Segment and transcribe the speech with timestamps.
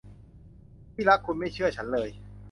[0.93, 2.09] ที่รัก คุณไม่เชื่อฉันเลย